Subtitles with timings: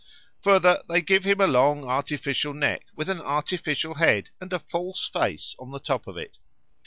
[0.41, 5.07] Further, they give him a long artificial neck, with an artificial head and a false
[5.07, 6.39] face on the top of it.